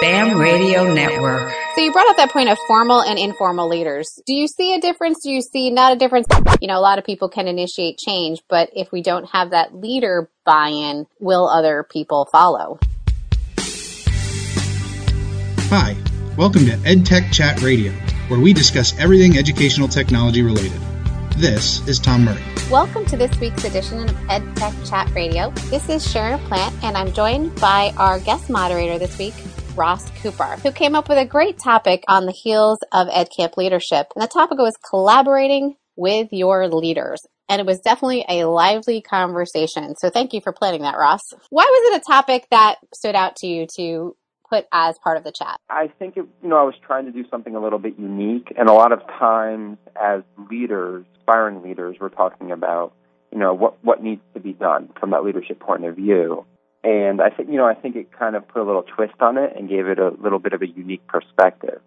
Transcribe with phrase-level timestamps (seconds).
[0.00, 1.50] BAM Radio Network.
[1.74, 4.20] So you brought up that point of formal and informal leaders.
[4.26, 5.22] Do you see a difference?
[5.22, 6.26] Do you see not a difference?
[6.60, 9.74] You know, a lot of people can initiate change, but if we don't have that
[9.74, 12.78] leader buy-in, will other people follow?
[15.70, 15.96] Hi,
[16.36, 17.92] welcome to EdTech Chat Radio,
[18.28, 20.78] where we discuss everything educational technology related.
[21.38, 22.42] This is Tom Murray.
[22.70, 25.50] Welcome to this week's edition of EdTech Chat Radio.
[25.70, 29.34] This is Sharon Plante, and I'm joined by our guest moderator this week,
[29.76, 34.06] Ross Cooper, who came up with a great topic on the heels of EdCamp leadership.
[34.14, 37.20] And the topic was collaborating with your leaders.
[37.48, 39.94] And it was definitely a lively conversation.
[39.96, 41.20] So thank you for planning that, Ross.
[41.50, 44.16] Why was it a topic that stood out to you to
[44.48, 45.58] put as part of the chat?
[45.68, 48.52] I think it, you know I was trying to do something a little bit unique,
[48.56, 52.92] and a lot of times as leaders, aspiring leaders, we're talking about
[53.32, 56.44] you know what what needs to be done from that leadership point of view.
[56.86, 59.38] And I think you know I think it kind of put a little twist on
[59.38, 61.80] it and gave it a little bit of a unique perspective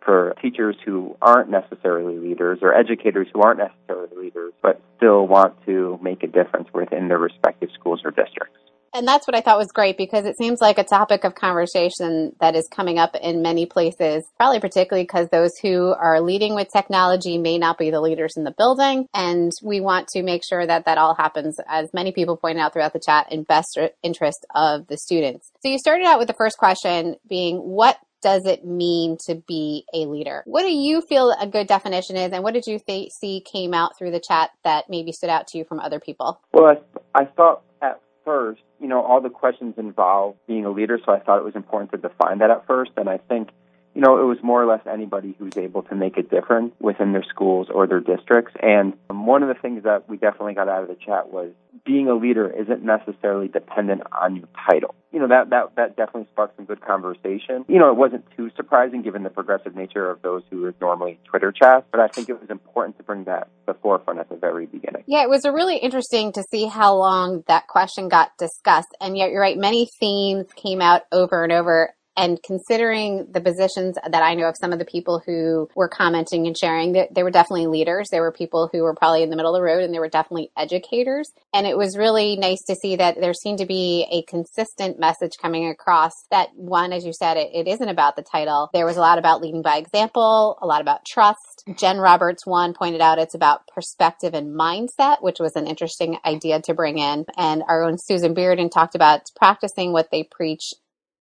[0.00, 5.54] for teachers who aren't necessarily leaders or educators who aren't necessarily leaders but still want
[5.66, 8.60] to make a difference within their respective schools or districts.
[8.94, 12.34] And that's what I thought was great because it seems like a topic of conversation
[12.40, 16.68] that is coming up in many places, probably particularly because those who are leading with
[16.72, 19.08] technology may not be the leaders in the building.
[19.12, 22.72] And we want to make sure that that all happens, as many people pointed out
[22.72, 25.50] throughout the chat, in best interest of the students.
[25.60, 29.84] So you started out with the first question being, what does it mean to be
[29.92, 30.42] a leader?
[30.46, 33.74] What do you feel a good definition is, and what did you th- see came
[33.74, 36.40] out through the chat that maybe stood out to you from other people?
[36.52, 36.76] Well,
[37.14, 41.12] I, I thought at first, you know, all the questions involve being a leader, so
[41.12, 42.92] I thought it was important to define that at first.
[42.96, 43.50] And I think,
[43.94, 47.12] you know, it was more or less anybody who's able to make a difference within
[47.12, 48.52] their schools or their districts.
[48.60, 51.52] And one of the things that we definitely got out of the chat was
[51.84, 54.94] being a leader isn't necessarily dependent on your title.
[55.12, 57.64] You know, that, that, that definitely sparked some good conversation.
[57.68, 61.20] You know, it wasn't too surprising given the progressive nature of those who are normally
[61.24, 64.28] Twitter chats, but I think it was important to bring that to the forefront at
[64.28, 65.04] the very beginning.
[65.06, 68.88] Yeah, it was really interesting to see how long that question got discussed.
[69.00, 73.96] And yet you're right, many themes came out over and over and considering the positions
[73.96, 77.22] that I know of some of the people who were commenting and sharing, they, they,
[77.22, 78.08] were definitely leaders.
[78.10, 80.08] There were people who were probably in the middle of the road and they were
[80.08, 81.32] definitely educators.
[81.52, 85.32] And it was really nice to see that there seemed to be a consistent message
[85.40, 88.70] coming across that one, as you said, it, it isn't about the title.
[88.72, 91.64] There was a lot about leading by example, a lot about trust.
[91.76, 96.60] Jen Roberts, one pointed out it's about perspective and mindset, which was an interesting idea
[96.62, 97.24] to bring in.
[97.36, 100.74] And our own Susan Bearden talked about practicing what they preach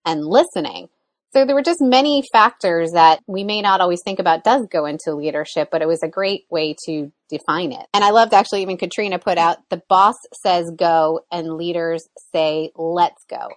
[0.06, 0.90] and listening.
[1.34, 4.86] So there were just many factors that we may not always think about does go
[4.86, 7.88] into leadership, but it was a great way to define it.
[7.92, 12.70] And I loved actually even Katrina put out the boss says go and leaders say
[12.76, 13.50] let's go.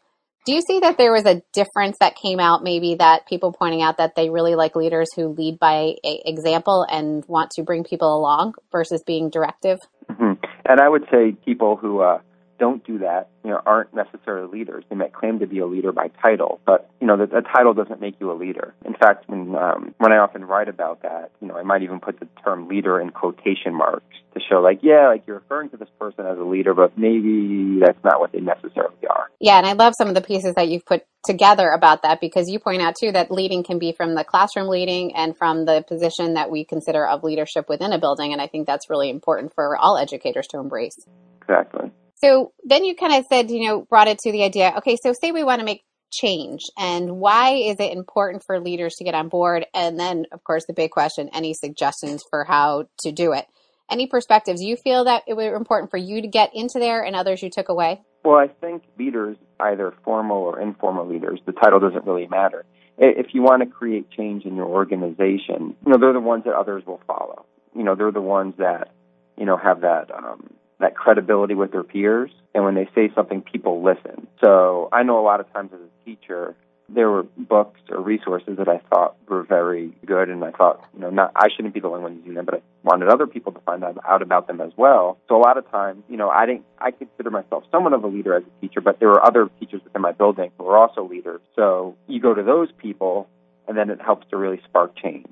[0.46, 3.82] Do you see that there was a difference that came out maybe that people pointing
[3.82, 8.16] out that they really like leaders who lead by example and want to bring people
[8.16, 9.80] along versus being directive?
[10.08, 10.42] Mm-hmm.
[10.64, 12.20] And I would say people who uh,
[12.58, 14.84] don't do that, you know, aren't necessarily leaders.
[14.88, 17.74] They might claim to be a leader by title, but you know, the, the title
[17.74, 18.74] doesn't make you a leader.
[18.84, 22.00] In fact, when um, when I often write about that, you know, I might even
[22.00, 25.76] put the term leader in quotation marks to show, like, yeah, like you're referring to
[25.76, 29.30] this person as a leader, but maybe that's not what they necessarily are.
[29.40, 32.46] Yeah, and I love some of the pieces that you've put together about that because
[32.48, 35.84] you point out too that leading can be from the classroom leading and from the
[35.88, 39.52] position that we consider of leadership within a building, and I think that's really important
[39.54, 40.96] for all educators to embrace.
[41.42, 41.90] Exactly.
[42.16, 45.12] So then you kind of said, you know, brought it to the idea, okay, so
[45.12, 49.14] say we want to make change and why is it important for leaders to get
[49.14, 49.66] on board?
[49.74, 53.46] And then, of course, the big question, any suggestions for how to do it?
[53.90, 57.14] Any perspectives you feel that it was important for you to get into there and
[57.14, 58.00] others you took away?
[58.24, 62.64] Well, I think leaders, either formal or informal leaders, the title doesn't really matter.
[62.98, 66.54] If you want to create change in your organization, you know, they're the ones that
[66.54, 67.44] others will follow.
[67.76, 68.88] You know, they're the ones that,
[69.36, 72.30] you know, have that um, that credibility with their peers.
[72.54, 74.26] And when they say something, people listen.
[74.42, 76.54] So I know a lot of times as a teacher,
[76.88, 81.00] there were books or resources that I thought were very good, and I thought, you
[81.00, 83.52] know, not I shouldn't be the only one using them, but I wanted other people
[83.52, 85.18] to find out about them as well.
[85.28, 86.64] So a lot of times, you know, I didn't.
[86.78, 89.82] I consider myself somewhat of a leader as a teacher, but there were other teachers
[89.82, 91.40] within my building who were also leaders.
[91.56, 93.28] So you go to those people,
[93.66, 95.26] and then it helps to really spark change.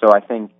[0.00, 0.52] So I think,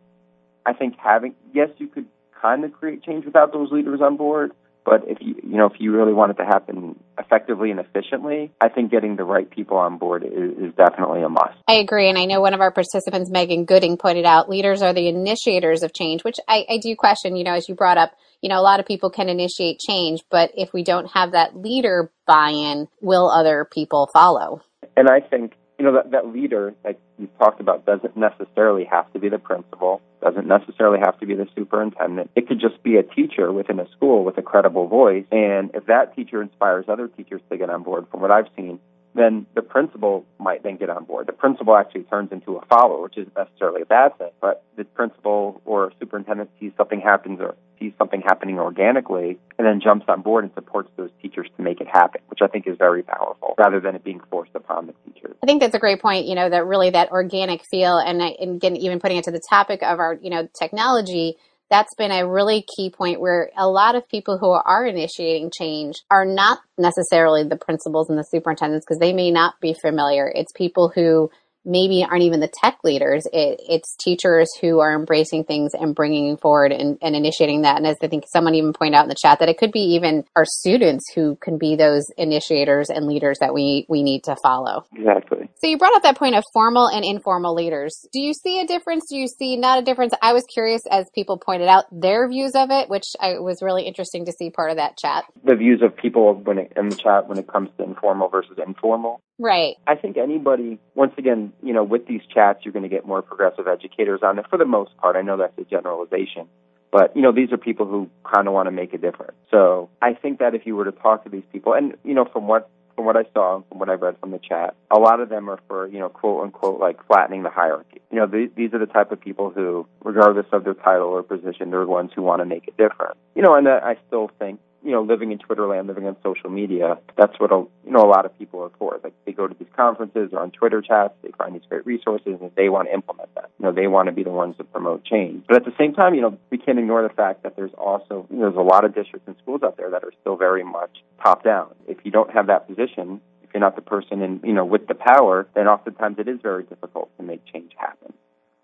[0.65, 2.07] I think having yes, you could
[2.41, 4.53] kind of create change without those leaders on board.
[4.85, 8.53] But if you you know if you really want it to happen effectively and efficiently,
[8.61, 11.59] I think getting the right people on board is, is, definitely a must.
[11.67, 14.93] I agree, and I know one of our participants, Megan Gooding, pointed out leaders are
[14.93, 17.35] the initiators of change, which I, I do question.
[17.35, 20.21] You know, as you brought up, you know, a lot of people can initiate change,
[20.31, 24.63] but if we don't have that leader buy-in, will other people follow?
[24.97, 29.13] And I think you know, that, that leader, like you talked about, doesn't necessarily have
[29.13, 32.31] to be the principal, doesn't necessarily have to be the superintendent.
[32.35, 35.27] It could just be a teacher within a school with a credible voice.
[35.31, 38.81] And if that teacher inspires other teachers to get on board, from what I've seen,
[39.15, 41.27] then the principal might then get on board.
[41.27, 44.85] The principal actually turns into a follower, which isn't necessarily a bad thing, but the
[44.85, 50.23] principal or superintendent sees something happens or sees something happening organically and then jumps on
[50.23, 53.55] board and supports those teachers to make it happen, which I think is very powerful
[53.59, 54.95] rather than it being forced upon the.
[55.43, 58.57] I think that's a great point, you know, that really that organic feel and, and
[58.57, 61.37] again, even putting it to the topic of our, you know, technology,
[61.71, 65.97] that's been a really key point where a lot of people who are initiating change
[66.11, 70.31] are not necessarily the principals and the superintendents because they may not be familiar.
[70.33, 71.31] It's people who
[71.67, 73.27] maybe aren't even the tech leaders.
[73.33, 77.77] It, it's teachers who are embracing things and bringing forward and, and, initiating that.
[77.77, 79.95] And as I think someone even pointed out in the chat, that it could be
[79.97, 84.37] even our students who can be those initiators and leaders that we, we need to
[84.43, 84.85] follow.
[84.95, 85.49] Exactly.
[85.57, 88.07] So you brought up that point of formal and informal leaders.
[88.13, 89.07] Do you see a difference?
[89.09, 90.13] Do you see not a difference?
[90.23, 93.85] I was curious as people pointed out their views of it, which I, was really
[93.85, 95.25] interesting to see part of that chat.
[95.45, 98.59] The views of people when it, in the chat when it comes to informal versus
[98.65, 99.21] informal.
[99.39, 99.77] Right.
[99.87, 103.23] I think anybody, once again, you know, with these chats, you're going to get more
[103.23, 105.17] progressive educators on it for the most part.
[105.17, 106.49] I know that's a generalization.
[106.93, 109.37] But, you know, these are people who kind of want to make a difference.
[109.51, 112.25] So I think that if you were to talk to these people, and, you know,
[112.25, 115.21] from what from what I saw, from what I read from the chat, a lot
[115.21, 118.01] of them are for, you know, quote unquote, like flattening the hierarchy.
[118.11, 121.23] You know, th- these are the type of people who, regardless of their title or
[121.23, 123.19] position, they're the ones who want to make a difference.
[123.35, 126.51] You know, and I still think you know, living in Twitter land, living on social
[126.51, 129.01] media, that's what a, you know a lot of people are for.
[129.03, 132.39] Like they go to these conferences or on Twitter chats, they find these great resources,
[132.41, 133.51] and they want to implement that.
[133.59, 135.45] You know, they want to be the ones to promote change.
[135.49, 138.27] But at the same time, you know, we can't ignore the fact that there's also
[138.31, 140.65] you know, there's a lot of districts and schools out there that are still very
[140.65, 141.75] much top down.
[141.89, 144.87] If you don't have that position, if you're not the person in you know with
[144.87, 148.13] the power, then oftentimes it is very difficult to make change happen.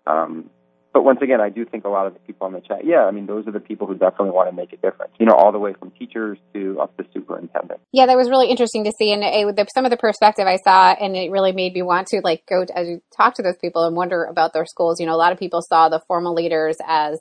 [0.05, 0.49] Um,
[0.93, 3.05] but once again, I do think a lot of the people on the chat, yeah,
[3.05, 5.33] I mean, those are the people who definitely want to make a difference, you know,
[5.33, 7.79] all the way from teachers to up to superintendent.
[7.91, 9.11] Yeah, that was really interesting to see.
[9.11, 12.07] And it, the, some of the perspective I saw, and it really made me want
[12.07, 14.99] to like go to, as you talk to those people and wonder about their schools.
[14.99, 17.19] You know, a lot of people saw the formal leaders as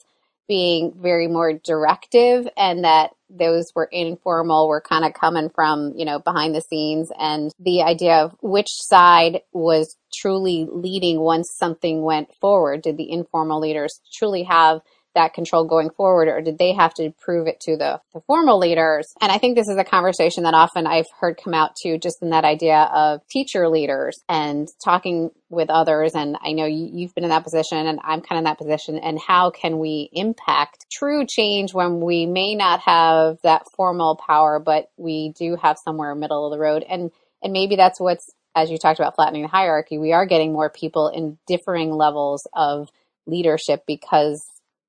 [0.52, 6.04] being very more directive and that those were informal were kind of coming from you
[6.04, 7.10] know behind the scenes.
[7.18, 12.82] And the idea of which side was truly leading once something went forward.
[12.82, 14.82] Did the informal leaders truly have
[15.14, 18.58] that control going forward or did they have to prove it to the, the formal
[18.58, 19.14] leaders?
[19.20, 22.22] And i think this is a conversation that often i've heard come out too just
[22.22, 26.12] in that idea of teacher leaders and talking with others.
[26.14, 28.58] And i know you, have been in that position and i'm kind of in that
[28.58, 28.98] position.
[28.98, 34.58] And how can we impact true change when we may not have that formal power
[34.58, 36.84] but we do have somewhere middle of the road?
[36.88, 37.10] And
[37.42, 40.70] and maybe that's what's as you talked about flattening the hierarchy we are getting more
[40.70, 42.88] people in differing levels of
[43.26, 44.44] leadership because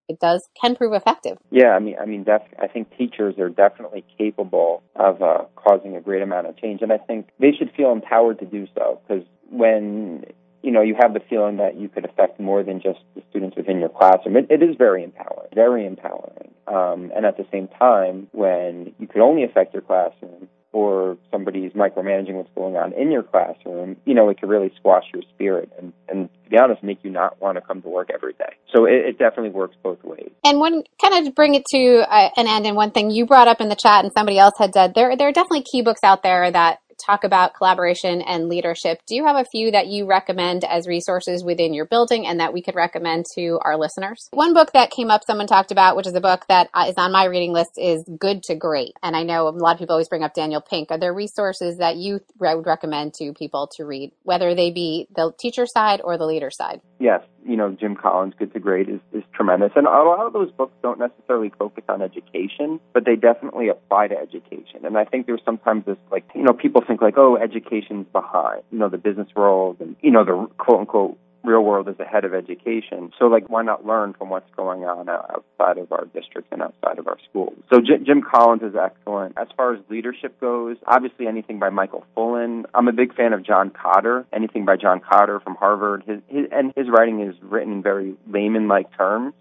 [0.07, 1.37] it does can prove effective.
[1.51, 5.95] Yeah, I mean, I mean, def- I think teachers are definitely capable of uh, causing
[5.95, 9.01] a great amount of change, and I think they should feel empowered to do so
[9.07, 10.25] because when
[10.61, 13.55] you know you have the feeling that you could affect more than just the students
[13.55, 16.51] within your classroom, it, it is very empowering, very empowering.
[16.67, 21.71] Um, and at the same time, when you could only affect your classroom, or somebody's
[21.73, 25.71] micromanaging what's going on in your classroom, you know, it could really squash your spirit
[25.77, 28.53] and, and to be honest, make you not want to come to work every day.
[28.75, 30.31] So it, it definitely works both ways.
[30.43, 33.47] And one kind of bring it to uh, an end, and one thing you brought
[33.47, 36.01] up in the chat and somebody else had said, there, there are definitely key books
[36.03, 38.99] out there that talk about collaboration and leadership.
[39.07, 42.53] Do you have a few that you recommend as resources within your building and that
[42.53, 44.29] we could recommend to our listeners?
[44.31, 47.11] One book that came up, someone talked about, which is a book that is on
[47.11, 48.93] my reading list, is Good to Great.
[49.01, 50.91] And I know a lot of people always bring up Daniel Pink.
[50.91, 55.31] Are there resources that you would recommend to people to read, whether they be the
[55.39, 56.81] teacher side or the leader side?
[57.03, 59.73] Yes, you know, Jim Collins' Good to Great is, is tremendous.
[59.75, 64.07] And a lot of those books don't necessarily focus on education, but they definitely apply
[64.07, 64.85] to education.
[64.85, 68.63] And I think there's sometimes this, like, you know, people think like, oh, education's behind,
[68.71, 72.25] you know, the business world and, you know, the quote unquote real world is ahead
[72.25, 73.11] of education.
[73.19, 76.99] So, like, why not learn from what's going on outside of our district and outside
[76.99, 77.55] of our schools?
[77.71, 79.37] So, J- Jim Collins is excellent.
[79.37, 82.65] As far as leadership goes, obviously anything by Michael Fullan.
[82.73, 84.25] I'm a big fan of John Kotter.
[84.31, 86.03] Anything by John Kotter from Harvard.
[86.07, 89.33] His, his and his writing is written in very layman-like terms,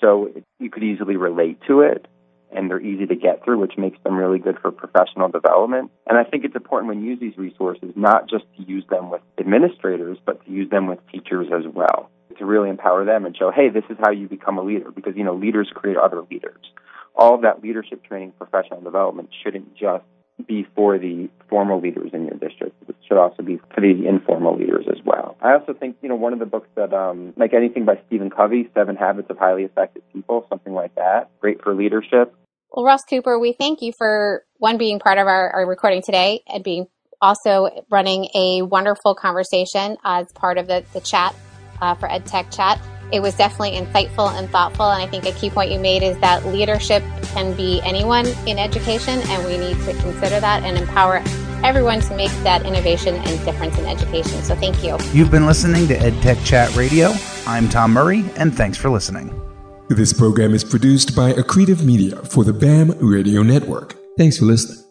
[0.00, 2.06] so it, you could easily relate to it
[2.54, 5.90] and they're easy to get through, which makes them really good for professional development.
[6.06, 9.10] And I think it's important when you use these resources not just to use them
[9.10, 13.36] with administrators, but to use them with teachers as well to really empower them and
[13.36, 16.22] show, hey, this is how you become a leader because, you know, leaders create other
[16.30, 16.60] leaders.
[17.14, 20.04] All of that leadership training, professional development shouldn't just
[20.48, 22.74] be for the formal leaders in your district.
[22.88, 25.36] It should also be for the informal leaders as well.
[25.40, 28.30] I also think, you know, one of the books that, um, like anything by Stephen
[28.30, 32.34] Covey, Seven Habits of Highly Effective People, something like that, great for leadership.
[32.74, 36.42] Well, Ross Cooper, we thank you for one being part of our, our recording today
[36.48, 36.88] and being
[37.22, 41.36] also running a wonderful conversation as part of the, the chat
[41.80, 42.80] uh, for EdTech Chat.
[43.12, 44.90] It was definitely insightful and thoughtful.
[44.90, 48.58] And I think a key point you made is that leadership can be anyone in
[48.58, 51.22] education, and we need to consider that and empower
[51.62, 54.42] everyone to make that innovation and difference in education.
[54.42, 54.98] So thank you.
[55.12, 57.12] You've been listening to EdTech Chat Radio.
[57.46, 59.43] I'm Tom Murray, and thanks for listening.
[59.88, 63.96] This program is produced by Accretive Media for the BAM Radio Network.
[64.16, 64.83] Thanks for listening.